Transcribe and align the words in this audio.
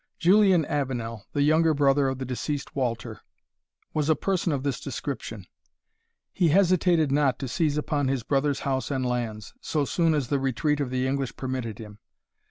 Julian 0.17 0.65
Avenel, 0.65 1.27
the 1.31 1.43
younger 1.43 1.75
brother 1.75 2.07
of 2.07 2.17
the 2.17 2.25
deceased 2.25 2.75
Walter, 2.75 3.21
was 3.93 4.09
a 4.09 4.15
person 4.15 4.51
of 4.51 4.63
this 4.63 4.79
description. 4.81 5.45
He 6.33 6.47
hesitated 6.47 7.11
not 7.11 7.37
to 7.37 7.47
seize 7.47 7.77
upon 7.77 8.07
his 8.07 8.23
brother's 8.23 8.61
house 8.61 8.89
and 8.89 9.05
lands, 9.05 9.53
so 9.61 9.85
soon 9.85 10.15
as 10.15 10.29
the 10.29 10.39
retreat 10.39 10.79
of 10.79 10.89
the 10.89 11.05
English 11.05 11.35
permitted 11.35 11.77
him. 11.77 11.99